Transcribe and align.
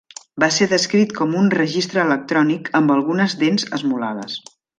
Va 0.43 0.47
ser 0.53 0.67
descrit 0.69 1.13
com 1.19 1.35
un 1.41 1.51
"registre 1.55 2.01
electrònic 2.05 2.73
amb 2.81 2.95
algunes 2.97 3.37
dents 3.45 3.69
esmolades". 3.79 4.41